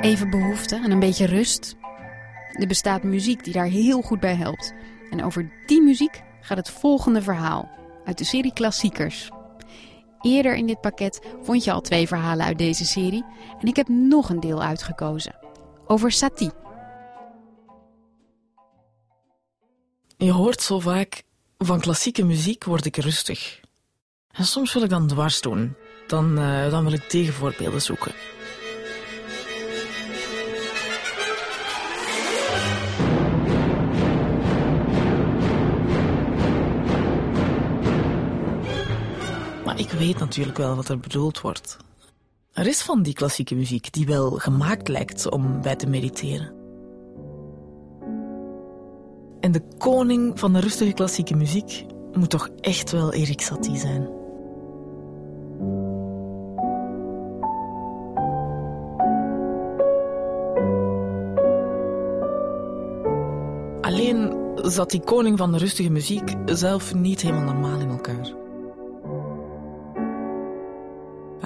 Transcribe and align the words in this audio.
Even 0.00 0.30
behoefte 0.30 0.76
aan 0.76 0.90
een 0.90 1.00
beetje 1.00 1.26
rust. 1.26 1.76
Er 2.52 2.66
bestaat 2.66 3.02
muziek 3.02 3.44
die 3.44 3.52
daar 3.52 3.66
heel 3.66 4.02
goed 4.02 4.20
bij 4.20 4.34
helpt. 4.34 4.74
En 5.10 5.24
over 5.24 5.52
die 5.66 5.82
muziek 5.82 6.22
gaat 6.40 6.56
het 6.56 6.70
volgende 6.70 7.22
verhaal 7.22 7.68
uit 8.04 8.18
de 8.18 8.24
serie 8.24 8.52
Klassiekers. 8.52 9.30
Eerder 10.20 10.54
in 10.54 10.66
dit 10.66 10.80
pakket 10.80 11.20
vond 11.42 11.64
je 11.64 11.72
al 11.72 11.80
twee 11.80 12.06
verhalen 12.06 12.46
uit 12.46 12.58
deze 12.58 12.86
serie 12.86 13.24
en 13.60 13.66
ik 13.66 13.76
heb 13.76 13.88
nog 13.88 14.28
een 14.28 14.40
deel 14.40 14.62
uitgekozen. 14.62 15.34
Over 15.86 16.12
Satie. 16.12 16.50
Je 20.16 20.32
hoort 20.32 20.60
zo 20.60 20.80
vaak, 20.80 21.22
van 21.58 21.80
klassieke 21.80 22.24
muziek 22.24 22.64
word 22.64 22.84
ik 22.84 22.96
rustig. 22.96 23.60
En 24.32 24.44
soms 24.44 24.72
wil 24.72 24.82
ik 24.82 24.90
dan 24.90 25.06
dwars 25.06 25.40
doen. 25.40 25.76
Dan, 26.06 26.38
uh, 26.38 26.70
dan 26.70 26.84
wil 26.84 26.92
ik 26.92 27.08
tegenvoorbeelden 27.08 27.82
zoeken. 27.82 28.12
Weet 40.00 40.18
natuurlijk 40.18 40.58
wel 40.58 40.74
wat 40.74 40.88
er 40.88 40.98
bedoeld 40.98 41.40
wordt. 41.40 41.76
Er 42.52 42.66
is 42.66 42.82
van 42.82 43.02
die 43.02 43.14
klassieke 43.14 43.54
muziek 43.54 43.92
die 43.92 44.06
wel 44.06 44.30
gemaakt 44.30 44.88
lijkt 44.88 45.30
om 45.30 45.62
bij 45.62 45.76
te 45.76 45.86
mediteren. 45.86 46.52
En 49.40 49.52
de 49.52 49.62
koning 49.78 50.38
van 50.38 50.52
de 50.52 50.60
rustige 50.60 50.92
klassieke 50.92 51.34
muziek 51.34 51.84
moet 52.12 52.30
toch 52.30 52.48
echt 52.60 52.90
wel 52.90 53.12
Erik 53.12 53.40
Satie 53.40 53.76
zijn. 53.76 54.08
Alleen 63.80 64.32
zat 64.54 64.90
die 64.90 65.04
koning 65.04 65.38
van 65.38 65.52
de 65.52 65.58
rustige 65.58 65.90
muziek 65.90 66.34
zelf 66.44 66.94
niet 66.94 67.20
helemaal 67.20 67.54
normaal 67.54 67.80
in 67.80 67.90
elkaar. 67.90 68.48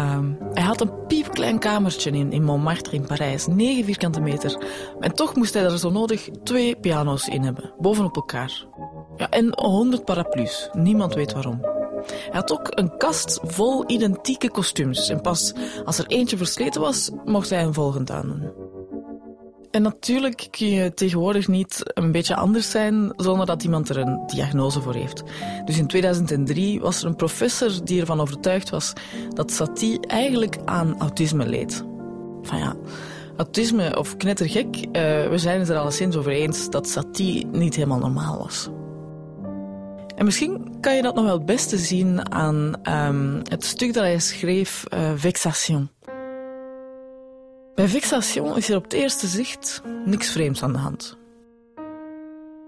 Um, 0.00 0.38
hij 0.52 0.62
had 0.62 0.80
een 0.80 1.06
piepklein 1.06 1.58
kamertje 1.58 2.10
in, 2.10 2.32
in 2.32 2.44
Montmartre 2.44 2.96
in 2.96 3.06
Parijs, 3.06 3.46
9 3.46 3.84
vierkante 3.84 4.20
meter. 4.20 4.64
En 5.00 5.14
toch 5.14 5.34
moest 5.34 5.54
hij 5.54 5.64
er 5.64 5.78
zo 5.78 5.90
nodig 5.90 6.28
twee 6.42 6.76
piano's 6.76 7.28
in 7.28 7.42
hebben, 7.42 7.72
bovenop 7.78 8.16
elkaar. 8.16 8.66
Ja, 9.16 9.28
en 9.28 9.52
100 9.58 10.04
paraplu's, 10.04 10.68
niemand 10.72 11.14
weet 11.14 11.32
waarom. 11.32 11.60
Hij 12.06 12.40
had 12.40 12.52
ook 12.52 12.66
een 12.70 12.96
kast 12.96 13.40
vol 13.42 13.84
identieke 13.86 14.50
kostuums. 14.50 15.08
En 15.08 15.20
pas 15.20 15.52
als 15.84 15.98
er 15.98 16.06
eentje 16.06 16.36
versleten 16.36 16.80
was, 16.80 17.10
mocht 17.24 17.50
hij 17.50 17.62
een 17.62 17.74
volgend 17.74 18.10
aandoen. 18.10 18.69
En 19.70 19.82
natuurlijk 19.82 20.48
kun 20.50 20.70
je 20.70 20.94
tegenwoordig 20.94 21.48
niet 21.48 21.80
een 21.84 22.12
beetje 22.12 22.36
anders 22.36 22.70
zijn 22.70 23.12
zonder 23.16 23.46
dat 23.46 23.62
iemand 23.62 23.88
er 23.88 23.96
een 23.96 24.26
diagnose 24.26 24.80
voor 24.80 24.94
heeft. 24.94 25.22
Dus 25.64 25.78
in 25.78 25.86
2003 25.86 26.80
was 26.80 27.00
er 27.00 27.06
een 27.06 27.16
professor 27.16 27.84
die 27.84 28.00
ervan 28.00 28.20
overtuigd 28.20 28.70
was 28.70 28.92
dat 29.28 29.50
Satie 29.50 30.06
eigenlijk 30.06 30.56
aan 30.64 30.98
autisme 30.98 31.46
leed. 31.46 31.84
Van 32.42 32.58
ja, 32.58 32.74
autisme 33.36 33.98
of 33.98 34.16
knettergek, 34.16 34.76
uh, 34.76 34.82
we 35.28 35.38
zijn 35.38 35.60
het 35.60 35.68
er 35.68 35.76
alleszins 35.76 36.16
over 36.16 36.32
eens 36.32 36.70
dat 36.70 36.88
Satie 36.88 37.46
niet 37.46 37.74
helemaal 37.74 37.98
normaal 37.98 38.38
was. 38.38 38.68
En 40.16 40.24
misschien 40.24 40.76
kan 40.80 40.96
je 40.96 41.02
dat 41.02 41.14
nog 41.14 41.24
wel 41.24 41.36
het 41.36 41.46
beste 41.46 41.78
zien 41.78 42.32
aan 42.32 42.74
um, 42.88 43.40
het 43.48 43.64
stuk 43.64 43.94
dat 43.94 44.02
hij 44.02 44.18
schreef, 44.18 44.84
uh, 44.94 45.10
Vexation. 45.16 45.88
Bij 47.80 47.88
Vexation 47.88 48.56
is 48.56 48.68
er 48.68 48.76
op 48.76 48.82
het 48.82 48.92
eerste 48.92 49.26
zicht 49.26 49.82
niks 50.04 50.30
vreemds 50.30 50.62
aan 50.62 50.72
de 50.72 50.78
hand. 50.78 51.18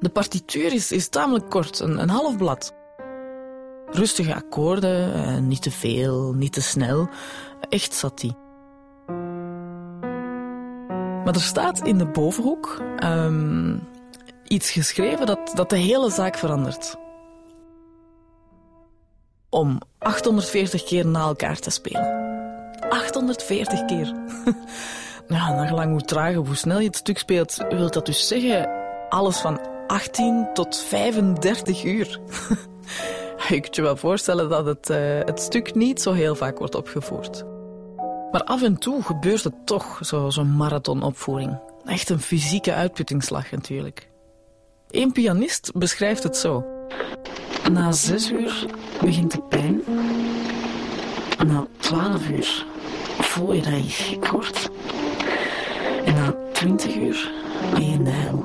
De 0.01 0.09
partituur 0.13 0.73
is, 0.73 0.93
is 0.93 1.09
tamelijk 1.09 1.51
kort, 1.51 1.81
een, 1.81 2.09
half 2.09 2.37
blad. 2.37 2.75
Rustige 3.91 4.35
akkoorden, 4.35 5.15
eh, 5.15 5.39
niet 5.39 5.63
te 5.63 5.71
veel, 5.71 6.33
niet 6.33 6.53
te 6.53 6.63
snel. 6.63 7.09
Echt 7.69 7.95
satie. 7.95 8.37
Maar 11.25 11.35
er 11.35 11.41
staat 11.41 11.87
in 11.87 11.99
de 11.99 12.07
bovenhoek 12.07 12.83
um, 13.05 13.89
iets 14.45 14.71
geschreven 14.71 15.27
dat, 15.27 15.53
dat 15.55 15.71
de 15.71 15.77
hele 15.77 16.11
zaak 16.11 16.37
verandert. 16.37 16.97
Om 19.49 19.81
840 19.99 20.85
keer 20.85 21.07
na 21.07 21.21
elkaar 21.21 21.59
te 21.59 21.71
spelen. 21.71 22.22
840 22.93 23.85
keer. 23.85 24.07
nou, 25.35 25.55
naar 25.55 25.67
gelang 25.67 25.91
hoe 25.91 26.01
traag 26.01 26.35
hoe 26.35 26.57
snel 26.57 26.79
je 26.79 26.87
het 26.87 26.97
stuk 26.97 27.19
speelt, 27.19 27.65
wil 27.69 27.91
dat 27.91 28.07
dus 28.07 28.29
zeggen 28.29 28.69
alles 29.09 29.39
van 29.39 29.61
18 29.87 30.49
tot 30.53 30.77
35 30.77 31.85
uur. 31.85 32.21
je 33.49 33.61
kunt 33.61 33.77
je 33.77 33.83
wel 33.83 33.97
voorstellen 33.97 34.49
dat 34.49 34.67
het, 34.67 34.91
uh, 34.91 34.97
het 35.25 35.41
stuk 35.41 35.75
niet 35.75 36.03
zo 36.03 36.13
heel 36.13 36.35
vaak 36.35 36.59
wordt 36.59 36.75
opgevoerd. 36.75 37.45
Maar 38.33 38.45
af 38.45 38.63
en 38.63 38.79
toe 38.79 39.03
gebeurt 39.03 39.45
het 39.45 39.67
toch, 39.67 39.99
zo'n 40.01 40.33
zo 40.33 40.45
marathonopvoering. 40.45 41.59
Echt 41.85 42.09
een 42.09 42.21
fysieke 42.21 42.73
uitputtingsslag 42.73 43.51
natuurlijk. 43.51 44.09
Een 44.91 45.13
pianist 45.13 45.71
beschrijft 45.75 46.23
het 46.23 46.37
zo. 46.37 46.65
Na 47.71 47.93
zes 47.93 48.31
uur 48.31 48.67
begint 49.01 49.33
de 49.33 49.43
pijn. 49.43 49.83
Na 51.47 51.67
twaalf 51.79 52.29
uur 52.29 52.71
voel 53.33 53.53
je 53.53 53.63
dat 53.63 53.85
je 53.85 53.91
gek. 53.91 54.31
En 56.05 56.15
na 56.15 56.37
twintig 56.53 56.97
uur 56.97 57.33
ben 57.73 57.85
je 57.85 57.93
in 57.93 58.05
de 58.05 58.41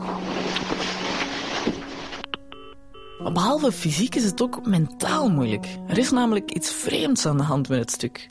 behalve 3.34 3.72
fysiek 3.72 4.16
is 4.16 4.24
het 4.24 4.42
ook 4.42 4.66
mentaal 4.66 5.30
moeilijk. 5.30 5.66
Er 5.88 5.98
is 5.98 6.12
namelijk 6.12 6.52
iets 6.52 6.72
vreemds 6.72 7.26
aan 7.26 7.38
de 7.38 7.44
hand 7.44 7.70
met 7.70 7.80
het 7.80 7.92
stuk. 7.92 8.30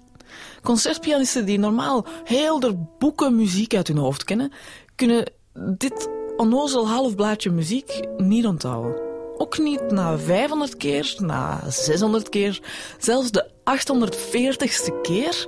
Concertpianisten 0.63 1.45
die 1.45 1.59
normaal 1.59 2.07
heel 2.25 2.61
de 2.61 2.75
boeken 2.99 3.37
muziek 3.37 3.75
uit 3.75 3.89
hun 3.89 3.97
hoofd 3.97 4.25
kennen, 4.25 4.53
kunnen 4.95 5.33
dit 5.55 6.09
onnozel 6.37 6.89
half 6.89 7.15
blaadje 7.15 7.51
muziek 7.51 8.01
niet 8.17 8.47
onthouden. 8.47 9.01
Ook 9.39 9.59
niet 9.59 9.91
na 9.91 10.19
500 10.19 10.77
keer, 10.77 11.15
na 11.19 11.61
600 11.71 12.29
keer, 12.29 12.61
zelfs 12.99 13.31
de 13.31 13.51
840ste 13.65 15.01
keer 15.03 15.47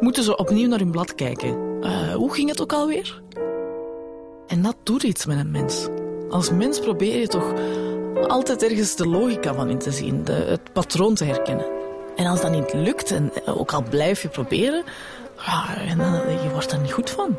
moeten 0.00 0.22
ze 0.22 0.36
opnieuw 0.36 0.68
naar 0.68 0.78
hun 0.78 0.90
blad 0.90 1.14
kijken. 1.14 1.80
Uh, 1.82 2.14
hoe 2.14 2.34
ging 2.34 2.48
het 2.48 2.60
ook 2.60 2.72
alweer? 2.72 3.22
En 4.46 4.62
dat 4.62 4.76
doet 4.82 5.02
iets 5.02 5.26
met 5.26 5.38
een 5.38 5.50
mens. 5.50 5.88
Als 6.30 6.50
mens 6.50 6.80
probeer 6.80 7.20
je 7.20 7.26
toch 7.26 7.52
altijd 8.28 8.62
ergens 8.62 8.96
de 8.96 9.08
logica 9.08 9.54
van 9.54 9.68
in 9.68 9.78
te 9.78 9.90
zien, 9.90 10.24
de, 10.24 10.32
het 10.32 10.72
patroon 10.72 11.14
te 11.14 11.24
herkennen. 11.24 11.66
En 12.16 12.26
als 12.26 12.40
dat 12.40 12.50
niet 12.50 12.72
lukt, 12.72 13.10
en 13.10 13.32
ook 13.46 13.72
al 13.72 13.82
blijf 13.82 14.22
je 14.22 14.28
proberen, 14.28 14.84
ja, 15.36 15.76
en 15.76 15.98
dan, 15.98 16.12
je 16.42 16.50
wordt 16.52 16.72
er 16.72 16.80
niet 16.80 16.92
goed 16.92 17.10
van. 17.10 17.36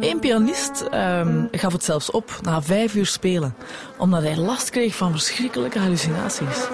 Eén 0.00 0.18
pianist 0.18 0.84
um, 0.94 1.48
gaf 1.50 1.72
het 1.72 1.84
zelfs 1.84 2.10
op 2.10 2.38
na 2.42 2.62
vijf 2.62 2.94
uur 2.94 3.06
spelen, 3.06 3.54
omdat 3.98 4.22
hij 4.22 4.36
last 4.36 4.70
kreeg 4.70 4.94
van 4.94 5.10
verschrikkelijke 5.10 5.78
hallucinaties. 5.78 6.68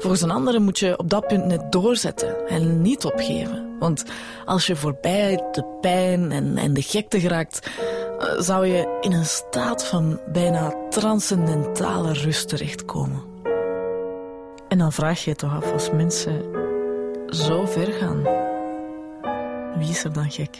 Volgens 0.00 0.22
een 0.22 0.30
andere 0.30 0.58
moet 0.58 0.78
je 0.78 0.98
op 0.98 1.10
dat 1.10 1.26
punt 1.26 1.44
net 1.44 1.72
doorzetten 1.72 2.48
en 2.48 2.82
niet 2.82 3.04
opgeven. 3.04 3.78
Want 3.78 4.04
als 4.44 4.66
je 4.66 4.76
voorbij 4.76 5.44
de 5.52 5.64
pijn 5.80 6.32
en, 6.32 6.56
en 6.56 6.74
de 6.74 6.82
gekte 6.82 7.20
geraakt, 7.20 7.70
eh, 8.18 8.40
zou 8.40 8.66
je 8.66 8.98
in 9.00 9.12
een 9.12 9.26
staat 9.26 9.84
van 9.84 10.20
bijna 10.32 10.74
transcendentale 10.88 12.12
rust 12.12 12.48
terechtkomen. 12.48 13.22
En 14.68 14.78
dan 14.78 14.92
vraag 14.92 15.24
je 15.24 15.30
je 15.30 15.36
toch 15.36 15.54
af 15.54 15.72
als 15.72 15.90
mensen 15.90 16.42
zo 17.26 17.66
ver 17.66 17.92
gaan, 17.92 18.22
wie 19.78 19.88
is 19.88 20.04
er 20.04 20.12
dan 20.12 20.30
gek? 20.30 20.58